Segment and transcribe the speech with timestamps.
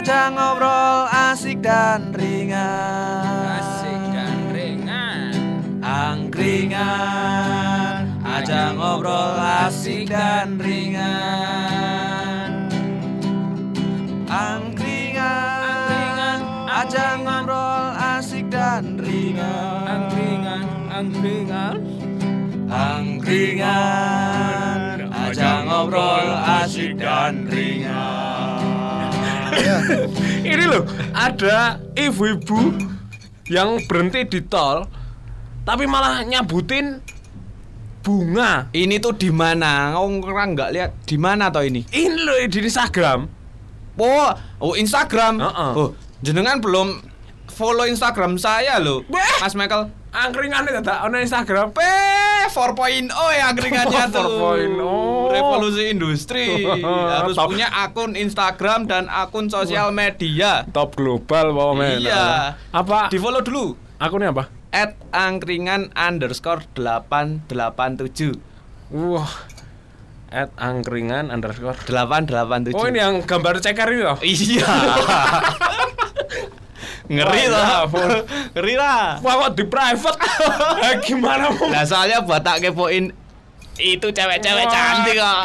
[0.00, 3.60] Ajang ngobrol asik dan ringan.
[3.60, 5.36] Asik dan ringan.
[5.84, 12.72] Angkringan Ajang ngobrol asik dan ringan.
[14.24, 19.84] Angkringan Ajang ngobrol asik dan ringan.
[19.84, 21.76] Angkringan Angkringan
[22.72, 24.80] Angkringan
[25.12, 26.24] Ajang ngobrol
[26.64, 28.29] asik dan ringan
[30.50, 32.58] Ini loh Ada ibu-ibu
[33.50, 34.86] Yang berhenti di tol
[35.66, 37.00] Tapi malah nyabutin
[38.00, 39.96] Bunga Ini tuh di mana?
[40.00, 41.84] Orang nggak lihat di mana toh ini?
[41.92, 43.40] Ini loh di Instagram
[44.00, 44.32] Oh,
[44.64, 45.36] oh Instagram.
[45.44, 45.72] Heeh.
[45.76, 45.92] Oh,
[46.24, 47.04] jenengan belum
[47.52, 49.04] follow Instagram saya loh.
[49.44, 49.92] Mas Michael.
[50.10, 51.78] Angkringan itu tak ada Instagram P
[52.50, 54.26] 4.0 ya angkringannya tuh.
[55.30, 55.30] 4.0.
[55.30, 56.66] Revolusi industri.
[57.14, 57.46] Harus Top.
[57.46, 60.66] punya akun Instagram dan akun sosial media.
[60.68, 62.58] Top global wow men Iya.
[62.70, 63.06] Apa?
[63.06, 63.78] Di follow dulu.
[63.96, 64.50] Akunnya apa?
[64.70, 68.38] At angkringan underscore 887
[68.90, 69.30] Wah.
[70.30, 74.62] At angkringan underscore 887 Oh ini yang gambar ceker loh Iya
[77.10, 77.90] Ngeri lah.
[78.54, 80.18] Ngeri lah Wah kok di private
[80.86, 83.10] Eh, Gimana mau Lah soalnya buat tak kepoin
[83.80, 85.40] itu cewek-cewek cantik kok.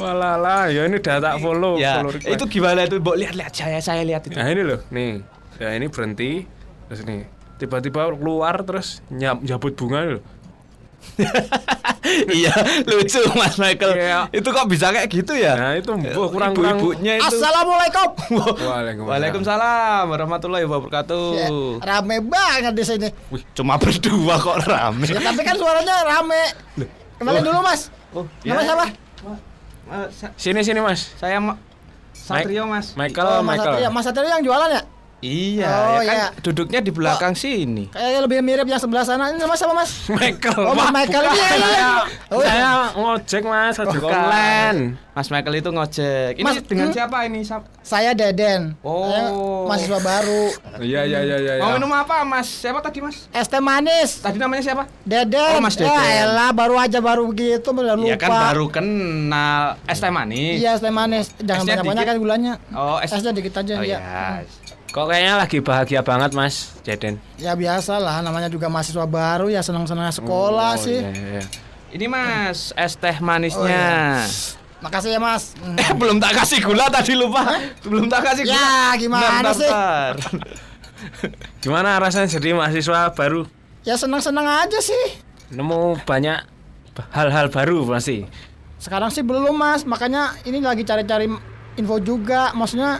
[0.00, 2.32] Lah ya ini udah tak follow ya, follow request.
[2.32, 2.96] itu gimana itu?
[2.98, 4.32] Mbok lihat-lihat saya saya lihat itu.
[4.32, 5.20] Nah ini loh nih
[5.58, 6.48] Ya ini berhenti
[6.88, 7.28] Terus nih
[7.58, 10.22] Tiba-tiba keluar terus nyam, nyabut bunga loh
[12.38, 12.54] iya,
[12.86, 13.92] lucu Mas Michael.
[13.94, 14.20] Iya.
[14.30, 15.54] Itu kok bisa kayak gitu ya?
[15.58, 17.26] Nah itu mbok kurang-kurang Ibu-ibunya itu.
[17.26, 18.08] Assalamualaikum.
[18.58, 19.08] Waalaikumsalam.
[19.08, 21.26] Waalaikumsalam warahmatullahi wabarakatuh.
[21.34, 21.48] Ya,
[21.82, 23.08] rame banget di sini.
[23.30, 25.06] Wih, cuma berdua kok rame.
[25.06, 26.42] Ya, tapi kan suaranya rame.
[27.18, 27.90] Kenalin dulu Mas.
[28.14, 28.86] Oh, Nama siapa?
[30.36, 31.56] Sini sini mas Saya Ma-
[32.12, 32.92] Satrio Mas.
[32.92, 33.88] Michael Oh, Mas Michael Satria.
[33.88, 34.82] Mas Satria yang jualan ya?
[35.18, 36.28] Iya, Oh, ya kan iya.
[36.38, 37.90] duduknya di belakang sini.
[37.90, 39.34] Kayaknya lebih mirip yang sebelah sana.
[39.34, 39.90] Ini nama siapa Mas?
[40.14, 41.24] Michael Oh, Mas Michael.
[41.26, 41.66] Iya, iya, iya.
[41.66, 42.48] Saya- Oh, iya.
[42.48, 44.78] Saya ngojek mas Ojek online
[45.10, 46.32] Mas Michael itu ngojek.
[46.38, 46.94] Ini Mas, dengan hmm?
[46.94, 47.40] siapa ini?
[47.82, 48.78] Saya Deden.
[48.80, 49.10] Oh.
[49.10, 49.22] Saya
[49.66, 50.44] mahasiswa baru.
[50.78, 51.76] Iya iya iya iya Mau iya.
[51.82, 52.46] minum apa, Mas?
[52.46, 53.26] Siapa tadi, Mas?
[53.28, 54.22] Es teh manis.
[54.22, 54.86] Tadi namanya siapa?
[55.02, 55.58] Deden.
[55.58, 55.90] Oh, Mas Deden.
[55.90, 58.06] Ya elah, baru aja baru begitu udah lupa.
[58.06, 60.62] Iya kan baru kenal es teh manis.
[60.62, 61.34] Iya, es teh manis.
[61.42, 62.52] Jangan banyak-banyak kan gulanya.
[62.70, 63.10] Oh, es.
[63.10, 63.98] Esnya dikit aja Oh ya.
[63.98, 64.46] iya.
[64.88, 69.60] Kok kayaknya lagi bahagia banget mas Jaden Ya biasa lah, namanya juga mahasiswa baru ya
[69.60, 70.98] senang-senang sekolah Oh, sih.
[71.04, 71.42] iya, iya.
[71.88, 74.20] Ini Mas, es teh Oh, manisnya.
[74.80, 75.56] Makasih ya Mas.
[75.80, 77.48] Eh, belum tak kasih gula tadi lupa.
[77.80, 78.56] Belum tak kasih gula.
[78.56, 79.68] Ya, gimana Bentar, sih?
[79.68, 80.14] bentar.
[81.62, 83.46] Gimana rasanya jadi mahasiswa baru
[83.86, 85.20] Ya senang-senang aja sih.
[85.48, 86.38] Nemu banyak
[87.14, 88.26] hal-hal baru pasti
[88.76, 91.28] Sekarang sih belum Mas, makanya ini lagi cari-cari
[91.74, 92.52] info juga.
[92.52, 92.98] Maksudnya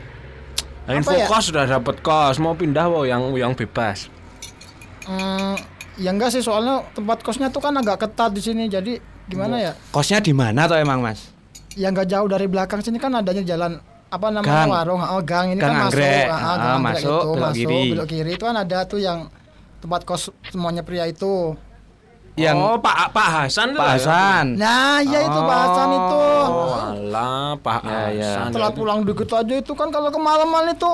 [0.91, 1.27] info Apa ya?
[1.27, 4.09] kos sudah dapat kos mau pindah wow yang yang bebas
[5.05, 5.55] hmm,
[5.97, 8.67] ya enggak sih soalnya tempat kosnya tuh kan agak ketat di sini.
[8.67, 9.73] Jadi gimana ya?
[9.89, 11.33] Kosnya di mana toh emang, Mas?
[11.75, 14.71] Ya enggak jauh dari belakang sini kan adanya jalan apa namanya Gang.
[14.71, 16.25] warung oh gang ini Gang kan masuk anggrek.
[16.25, 17.83] ah, Ah, gang masuk, itu belok masuk kiri.
[17.93, 19.19] belok kiri itu kan ada tuh yang
[19.79, 21.53] tempat kos semuanya pria itu
[22.41, 23.93] Yang oh Pak Pak Hasan Pak ya?
[23.97, 24.47] Hasan.
[24.55, 28.31] nah iya itu bahasan itu oh alah Pak Ya, ya.
[28.33, 30.91] Hasan setelah pulang dikit aja itu kan kalau kemalaman itu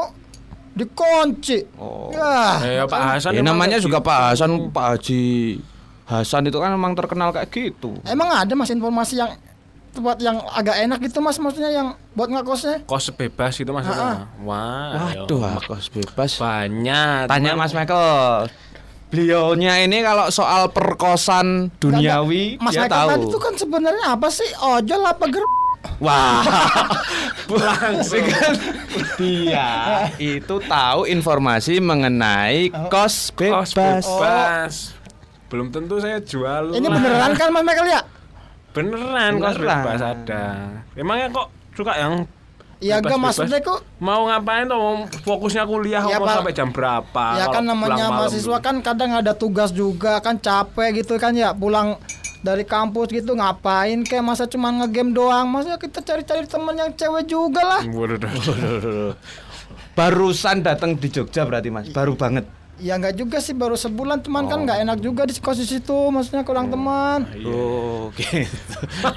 [0.72, 2.10] dikunci Oh.
[2.10, 4.08] ya Eh, ya, Pak Hasan Ya emang namanya kayak juga gitu.
[4.08, 5.24] Pak Hasan, Pak Haji
[6.04, 7.96] Hasan itu kan memang terkenal kayak gitu.
[8.04, 9.32] emang ada mas informasi yang
[9.88, 15.14] tempat yang agak enak gitu mas maksudnya yang buat ngekosnya kos bebas gitu maksudnya wah
[15.14, 15.62] Waduh, ayo.
[15.62, 16.34] kos bebas.
[16.36, 18.50] banyak Tanya Mas Michael.
[19.14, 23.08] Beliaunya ini kalau soal perkosan duniawi mas dia Michael tahu.
[23.08, 24.50] tadi itu kan sebenarnya apa sih?
[24.58, 25.44] Ojol apa ger
[26.02, 26.42] Wah,
[27.54, 28.24] langsung.
[28.24, 28.52] Kan
[29.14, 29.70] dia
[30.34, 34.02] itu tahu informasi mengenai kos kos bebas.
[34.02, 34.74] bebas.
[35.46, 36.74] Belum tentu saya jual.
[36.74, 38.02] Ini beneran kan mas Michael ya?
[38.74, 39.78] Beneran kos Beneran.
[39.78, 40.44] bebas ada.
[40.98, 42.26] Emangnya kok suka yang
[42.84, 44.94] ya enggak maksudnya kok mau ngapain tuh mau
[45.24, 46.36] fokusnya kuliah Ya, mau Pak.
[46.36, 47.24] sampai jam berapa?
[47.34, 51.50] Ya kan namanya mahasiswa kan kadang ada tugas juga kan capek gitu kan ya.
[51.50, 51.96] Pulang
[52.44, 55.48] dari kampus gitu ngapain kayak masa cuma ngegame doang?
[55.48, 57.80] Masa kita cari-cari temen yang cewek juga lah.
[57.82, 59.12] Waduh, waduh.
[59.94, 62.44] Barusan datang di Jogja berarti Mas, baru banget.
[62.76, 64.48] Ya nggak juga sih baru sebulan cuman Oh.
[64.48, 68.78] kan nggak enak juga di kos di situ maksudnya kurang teman Oh, gitu.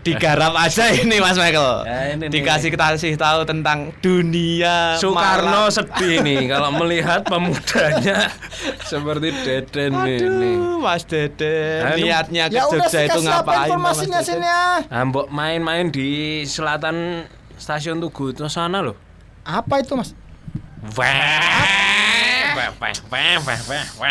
[0.00, 1.84] Digarap aja ini Mas Michael.
[1.84, 2.24] Ya, ini.
[2.28, 5.74] Dikasih kasih tahu tentang dunia Soekarno malam.
[5.74, 8.30] sedih nih kalau melihat pemudanya
[8.90, 10.52] seperti Deden ini.
[10.56, 13.66] Aduh, Mas Dede, Anu, niatnya ke ya Jogja sih itu ngapain?
[13.66, 16.08] informasinya sini ya Nah, mbok main-main di
[16.42, 18.96] selatan stasiun Tugu itu sana loh.
[19.42, 20.14] Apa itu mas?
[20.94, 21.10] Wah,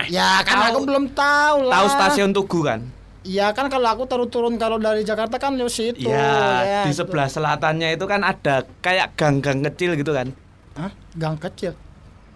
[0.07, 1.73] Ya kan aku belum tahu lah.
[1.75, 2.79] Tahu stasiun Tugu kan?
[3.21, 6.07] Iya kan kalau aku turun-turun kalau dari Jakarta kan lewat situ.
[6.07, 7.03] Ya, di itu.
[7.03, 10.31] sebelah selatannya itu kan ada kayak gang-gang kecil gitu kan.
[10.79, 10.91] Hah?
[11.11, 11.75] Gang kecil.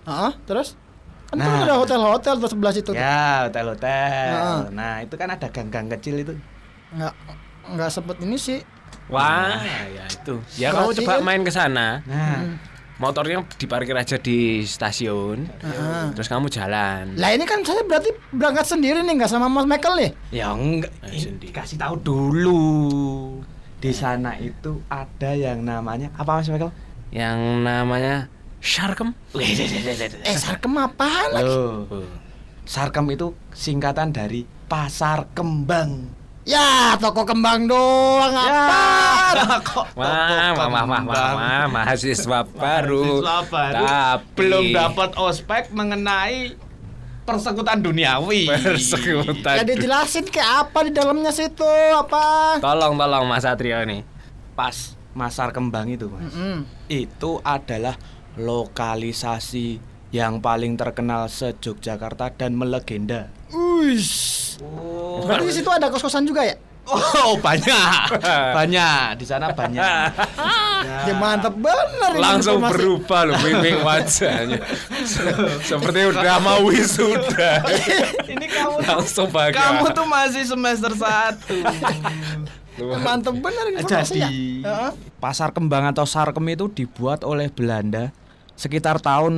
[0.03, 0.75] Ah, terus?
[1.31, 1.47] Kan Nah.
[1.47, 2.91] tuh ada hotel-hotel tuh sebelah situ.
[2.91, 4.31] Ya, hotel-hotel.
[4.35, 4.59] Heeh.
[4.75, 6.33] Nah, itu kan ada gang-gang kecil itu.
[6.91, 7.13] Nggak
[7.71, 8.59] nggak sempet ini sih.
[9.07, 10.43] Wah, ya itu.
[10.59, 12.03] Ya kamu coba kan- main ke sana.
[12.03, 12.59] Nah,
[13.01, 15.49] Motornya diparkir aja di stasiun.
[15.49, 16.13] Heeh.
[16.13, 17.17] Terus kamu jalan.
[17.17, 20.11] Lah ini kan saya berarti berangkat sendiri nih nggak sama Mas Michael nih.
[20.29, 21.49] ya enggak, sendiri.
[21.49, 22.61] dikasih tahu dulu.
[23.81, 26.69] Di sana itu ada yang namanya apa Mas Michael?
[27.09, 28.29] Yang namanya
[28.61, 29.17] Sharkem.
[29.33, 31.57] Eh Sarkem apaan lagi?
[32.69, 36.20] Sarkem itu singkatan dari Pasar Kembang.
[36.41, 38.81] Ya toko kembang doang Ya, apa?
[39.45, 41.35] toko wah, wah, wah, wah, kembang?
[41.37, 43.21] wah, mahasiswa baru.
[43.21, 46.57] Mahasiswa baru Tapi belum dapat ospek mengenai
[47.21, 48.49] persekutan duniawi.
[48.49, 49.53] persekutan.
[49.53, 52.57] Ya dijelasin kayak apa di dalamnya situ apa?
[52.57, 54.01] Tolong, tolong Mas Satrio nih.
[54.51, 54.73] Pas
[55.11, 56.25] Masar Kembang itu, Mas.
[56.25, 56.65] Mm-mm.
[56.87, 57.95] Itu adalah
[58.33, 59.77] lokalisasi
[60.09, 63.29] yang paling terkenal se-Yogyakarta dan melegenda.
[63.81, 64.61] Uish.
[64.61, 66.53] Oh, Berarti di situ ada kos-kosan juga ya?
[66.83, 68.17] oh banyak.
[68.57, 70.09] banyak, di sana banyak.
[70.81, 72.73] Ya mantap bener ini Langsung informasi.
[72.73, 74.57] berubah loh mimik wajahnya.
[75.61, 77.61] Seperti udah mau wisuda.
[78.25, 79.61] Ini kamu Langsung bahagia.
[79.61, 81.37] kamu tuh masih semester 1.
[82.97, 84.25] Mantap bener informasinya.
[84.25, 84.91] Jadi Heeh.
[85.17, 88.09] pasar kembang atau sarkem itu dibuat oleh Belanda
[88.57, 89.33] sekitar tahun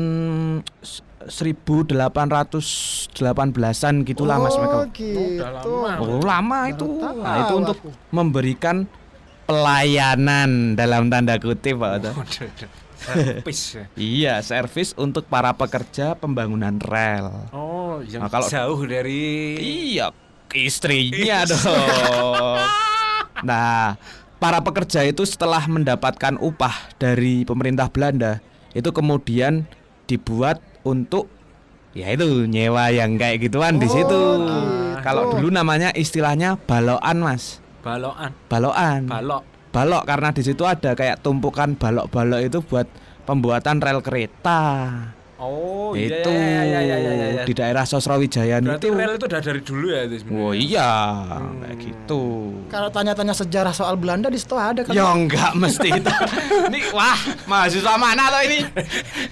[1.25, 3.15] 1818-an
[4.03, 4.83] gitulah Mas Oh, Michael.
[4.91, 5.43] gitu.
[5.99, 6.85] Oh, lama itu.
[6.97, 7.89] tahu Nah, itu untuk aku.
[8.09, 8.85] memberikan
[9.43, 12.11] pelayanan dalam tanda kutip Pak Oto.
[12.95, 13.61] Servis.
[13.69, 13.83] ya.
[13.99, 17.27] Iya, servis untuk para pekerja pembangunan rel.
[17.51, 19.59] Oh, yang Nah, kalau- jauh dari
[19.91, 20.15] Iya,
[20.53, 22.63] istrinya dong.
[23.43, 23.99] Nah,
[24.37, 28.39] para pekerja itu setelah mendapatkan upah dari pemerintah Belanda,
[28.71, 29.67] itu kemudian
[30.05, 31.27] dibuat untuk
[31.93, 34.21] ya itu nyewa yang kayak gituan di Oh, situ.
[34.21, 34.57] gitu.
[34.99, 37.59] Kalau dulu namanya istilahnya balokan, Mas.
[37.83, 38.31] balokan.
[38.47, 39.01] Balokan.
[39.05, 39.43] Balok.
[39.69, 42.87] Balok karena di situ ada kayak tumpukan balok-balok itu buat
[43.23, 44.59] pembuatan rel kereta.
[45.43, 47.43] Oh, iya, itu iya, iya, iya, iya, iya.
[47.43, 48.95] di daerah Sosrawijayan Berarti itu.
[48.95, 50.41] rel itu udah dari dulu ya itu sebenarnya.
[50.41, 50.91] Oh iya,
[51.59, 52.23] kayak gitu.
[52.67, 54.91] Kalau tanya-tanya sejarah soal Belanda di situ ada kan?
[54.91, 56.11] Ya enggak mesti itu.
[56.71, 58.59] ini wah, mahasiswa mana lo ini?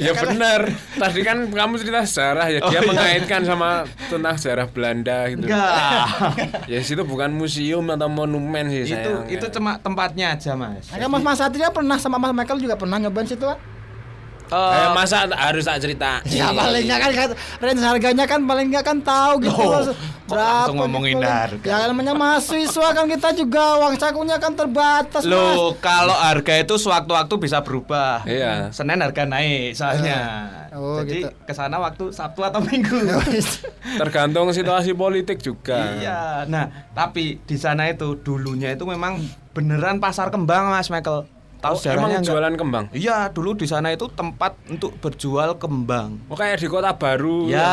[0.01, 0.65] Ya benar.
[0.97, 2.81] Tadi kan kamu cerita sejarah ya dia Oh, iya.
[2.83, 5.45] mengaitkan sama tentang sejarah Belanda gitu.
[5.45, 6.05] Enggak.
[6.65, 9.29] Ya situ bukan museum atau monumen sih itu sayang.
[9.29, 10.89] itu cuma tempatnya aja, Mas.
[10.89, 13.61] Nah, kan Mas Mas Satria pernah sama Mas Michael juga pernah nyobain situ kan?
[14.51, 16.19] Eh, Eh, masa harus tak cerita?
[16.27, 17.29] Ya paling nggak kan,
[17.63, 19.95] range harganya kan paling nggak kan tahu gitu loh.
[20.27, 21.27] kok langsung ngomongin gitu.
[21.27, 21.67] harga?
[21.67, 25.31] Ya namanya mahasiswa kan kita juga uang sakunya kan terbatas mas.
[25.31, 28.23] Loh, kalau harga itu sewaktu-waktu bisa berubah.
[28.23, 28.71] Iya.
[28.71, 30.19] Senin harga naik soalnya.
[30.71, 31.31] Oh, Jadi gitu.
[31.43, 32.95] ke sana waktu Sabtu atau Minggu.
[34.03, 35.99] Tergantung situasi politik juga.
[35.99, 36.47] Iya.
[36.47, 39.19] Nah, tapi di sana itu dulunya itu memang
[39.51, 41.27] beneran pasar kembang, Mas Michael.
[41.61, 42.25] Tahu Oh, sejarahnya emang nggak?
[42.27, 42.85] jualan kembang?
[42.91, 46.17] Iya, dulu di sana itu tempat untuk berjual kembang.
[46.25, 47.69] Oh kayak di kota baru apa Ya.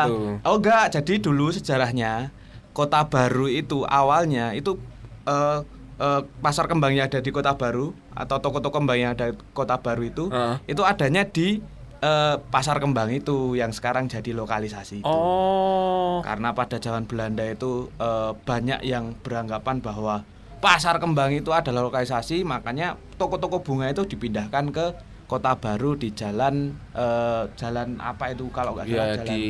[0.00, 0.16] gitu.
[0.40, 2.30] Oh enggak, jadi dulu sejarahnya
[2.70, 4.78] Kota Baru itu awalnya itu
[5.24, 5.58] eh,
[5.98, 9.76] eh, pasar kembang yang ada di Kota Baru atau toko-toko kembang yang ada di Kota
[9.76, 10.56] Baru itu Heeh.
[10.66, 11.60] itu adanya di
[11.98, 15.02] eh, pasar kembang itu yang sekarang jadi lokalisasi.
[15.02, 15.06] itu.
[15.06, 16.18] Oh.
[16.20, 20.22] Karena pada zaman Belanda itu eh, banyak yang beranggapan bahwa
[20.62, 24.86] pasar kembang itu adalah lokalisasi, makanya toko-toko bunga itu dipindahkan ke
[25.26, 29.42] Kota Baru di jalan eh, jalan apa itu kalau nggak salah Ya jalan di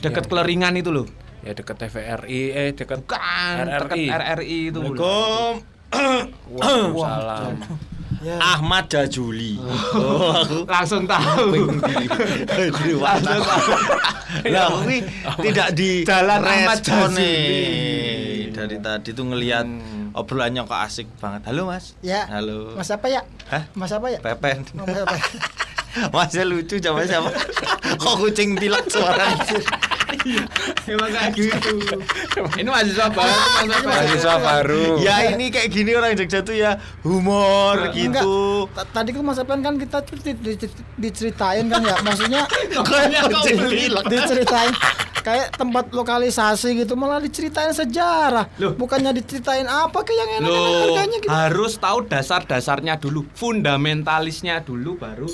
[0.00, 1.06] dekat ya, keleringan itu loh.
[1.40, 4.04] ya dekat TVRI eh dekat Bukan, RRI.
[4.10, 4.80] dekat RRI itu.
[4.80, 5.54] Assalamualaikum.
[6.50, 7.54] Waalaikumsalam.
[8.36, 9.56] Ahmad Jajuli.
[9.96, 11.72] Oh, aku Langsung tahu.
[13.00, 13.72] Langsung tahu.
[14.52, 14.68] Lah,
[15.40, 17.10] tidak di Jalan Ahmad respon
[18.50, 18.66] Jazuli.
[18.68, 18.78] nih.
[18.80, 20.10] Dari tadi tuh ngelihat Hmm.
[20.12, 21.42] obrolannya kok asik banget.
[21.44, 21.94] Halo, Mas.
[22.00, 22.26] Ya.
[22.26, 22.74] Halo.
[22.74, 23.22] Mas apa ya?
[23.46, 23.64] Hah?
[23.72, 24.18] Mas apa ya?
[24.18, 24.66] Pepen.
[24.74, 25.16] Oh, Mas apa?
[26.14, 27.34] Masnya lucu sama siapa?
[27.98, 29.42] Kok kucing pilek suaranya?
[30.84, 31.74] Emang kayak gitu.
[32.54, 33.34] Ini mahasiswa baru,
[33.82, 34.84] Mahasiswa baru.
[35.00, 38.66] ya ini kayak gini orang Jogja tuh ya humor gitu.
[38.70, 42.42] Ta- Tadi kan Mas Epen kan kita tuh di- di- di- diceritain kan ya, maksudnya
[43.66, 44.04] pilek.
[44.06, 44.70] diceritain
[45.20, 48.72] kayak tempat lokalisasi gitu malah diceritain sejarah Loh.
[48.74, 54.96] bukannya diceritain apa kayak yang enak-enak Loh, harganya gitu harus tahu dasar-dasarnya dulu, fundamentalisnya dulu
[54.96, 55.28] baru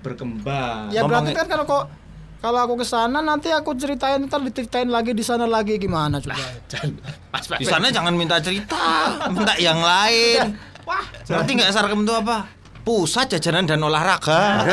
[0.00, 0.88] berkembang.
[0.90, 1.84] Ya berarti Ngomongin- kan kalau kok
[2.38, 6.38] kalau aku ke sana nanti aku ceritain ntar diceritain lagi di sana lagi gimana coba.
[7.58, 8.78] Di sana jangan minta cerita,
[9.28, 10.54] minta yang lain.
[10.88, 12.48] Wah, berarti nggak sarkem itu apa?
[12.88, 14.40] Pusat jajanan dan olahraga.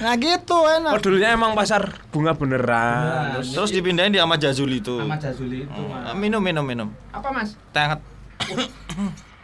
[0.00, 0.96] Nah gitu enak.
[0.96, 3.36] Oh dulunya emang pasar bunga beneran.
[3.36, 4.96] Terus Terus dipindahin di Ahmad Jazuli itu.
[4.96, 5.80] Sama Jazuli itu.
[5.86, 6.16] Mas.
[6.16, 6.88] Minum, minum, minum.
[7.12, 7.52] Apa Mas?
[7.68, 8.00] Teh hangat.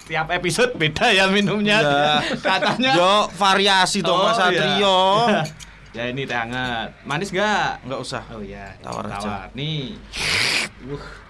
[0.08, 1.84] Tiap episode beda ya minumnya.
[1.84, 2.12] Ya.
[2.40, 2.90] Katanya.
[2.96, 4.56] Yo, variasi toh Mas Oh, iya.
[4.56, 4.98] Satrio.
[5.92, 6.88] ya ini teh hangat.
[7.04, 7.84] Manis gak?
[7.84, 8.22] Enggak usah.
[8.32, 9.52] Oh iya, Tawar aja.
[9.52, 9.92] Nih.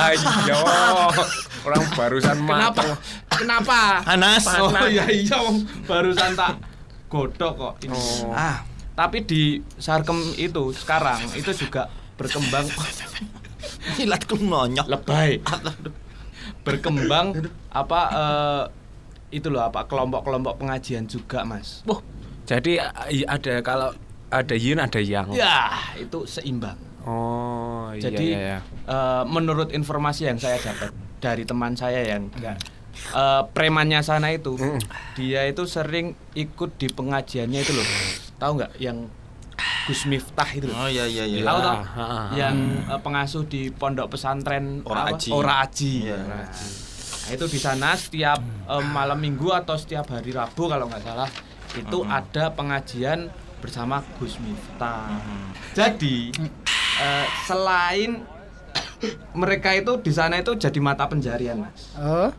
[0.00, 0.58] ayo
[1.62, 2.82] orang barusan Kenapa?
[2.82, 2.90] matang.
[3.30, 3.80] Kenapa?
[4.02, 4.44] Panas.
[4.52, 5.62] Oh iya iya Wong.
[5.84, 6.58] barusan tak
[7.06, 7.94] godok kok ini.
[7.94, 8.30] Oh.
[8.30, 9.42] Ah, Tapi di
[9.74, 12.66] Sarkem itu sekarang itu juga berkembang
[13.94, 14.86] jilatku nonyok.
[14.86, 15.38] lebay.
[16.62, 17.34] berkembang
[17.70, 18.64] apa eh,
[19.32, 21.82] itu loh apa kelompok-kelompok pengajian juga, Mas.
[21.84, 21.98] Wah,
[22.44, 22.78] jadi
[23.08, 23.90] i- ada kalau
[24.28, 25.30] ada yin ada yang.
[25.30, 26.78] Ya, itu seimbang.
[27.04, 27.63] Oh,
[27.94, 28.58] iya Jadi iya, iya.
[28.84, 34.80] eh, menurut informasi yang saya dapat dari teman saya yang eh, premannya sana itu, Mm.
[35.14, 37.86] dia itu sering ikut di pengajiannya itu loh.
[38.36, 39.08] Tahu nggak yang
[39.84, 40.76] Gus Miftah itu loh.
[40.76, 41.44] Oh iya iya iya.
[41.44, 41.74] Tahu toh?
[41.74, 42.26] Ah, ah, ah.
[42.32, 42.56] Yang
[42.88, 45.16] eh, pengasuh di pondok pesantren Ora apa?
[45.16, 45.28] Aji.
[45.30, 45.94] Ora Aji.
[46.08, 46.66] Ora Aji.
[47.24, 51.28] Nah, itu di sana setiap eh, malam minggu atau setiap hari Rabu kalau nggak salah
[51.74, 55.08] itu ada pengajian bersama Gus Miftah.
[55.72, 56.30] Jadi
[56.96, 58.22] eh, selain
[59.32, 62.32] mereka itu di sana itu jadi mata pencarian mas Oh,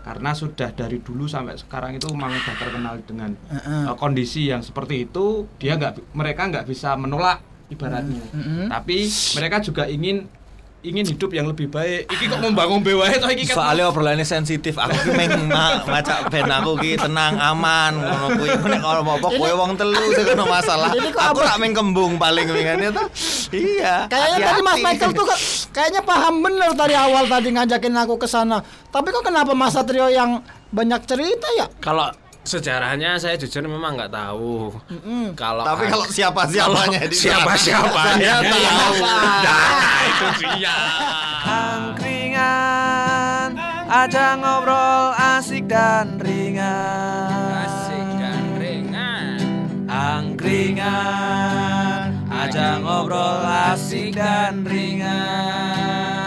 [0.00, 3.84] karena sudah dari dulu sampai sekarang itu memang sudah terkenal dengan Heeh.
[3.84, 8.72] eh, kondisi yang seperti itu dia nggak mereka nggak bisa menolak ibaratnya Mm-mm.
[8.72, 9.04] tapi
[9.36, 10.24] mereka juga ingin
[10.88, 14.74] ingin hidup yang lebih baik iki kok membangun wae toh iki kan Soalnya obrolannya sensitif,
[14.74, 18.50] aku ki meng ma- maca ben aku ki tenang aman ngono kuwi.
[18.58, 20.90] Nek kalau mau apa kowe wong telu sing ono masalah.
[21.28, 23.06] Aku tak meng kembung paling mingane tuh.
[23.50, 24.06] Iya.
[24.06, 24.76] kayaknya tadi Mas.
[24.78, 25.40] Michael tuh kok-
[25.70, 28.60] kayaknya paham bener dari awal tadi ngajakin aku ke sana.
[28.88, 31.66] Tapi kok kenapa Mas Satrio yang banyak cerita ya?
[31.78, 32.08] Kalau
[32.42, 34.74] sejarahnya saya jujur memang nggak tahu.
[34.90, 35.34] Mm-mm.
[35.34, 38.94] Kalau Tapi kalau siapa-siapanya di siapa siapanya tahu.
[39.02, 40.26] Nah, itu
[40.58, 40.76] dia.
[41.48, 43.56] Angkringan
[43.88, 49.40] Ajak ngobrol asik dan ringan Asik dan ringan.
[49.88, 53.40] Angkringan Ajak ngobrol
[53.72, 56.17] asik dan ringan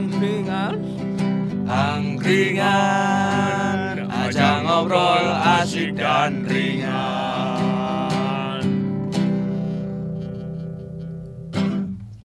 [0.00, 0.80] Angkringan,
[1.68, 3.28] angkringan.
[4.08, 5.28] Ajak ngobrol
[5.60, 7.29] asik dan ringan